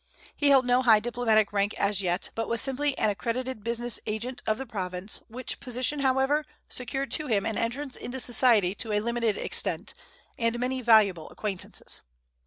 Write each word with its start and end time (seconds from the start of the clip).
He 0.35 0.49
held 0.49 0.65
no 0.65 0.81
high 0.81 0.99
diplomatic 0.99 1.53
rank 1.53 1.75
as 1.75 2.01
yet, 2.01 2.31
but 2.33 2.47
was 2.47 2.59
simply 2.59 2.97
an 2.97 3.11
accredited 3.11 3.63
business 3.63 3.99
agent 4.07 4.41
of 4.47 4.57
the 4.57 4.65
Province, 4.65 5.21
which 5.27 5.59
position, 5.59 5.99
however, 5.99 6.43
secured 6.69 7.11
to 7.11 7.27
him 7.27 7.45
an 7.45 7.55
entrance 7.55 7.97
into 7.97 8.19
society 8.19 8.73
to 8.73 8.93
a 8.93 8.99
limited 8.99 9.37
extent, 9.37 9.93
and 10.39 10.57
many 10.59 10.81
valuable 10.81 11.29
acquaintances. 11.29 12.01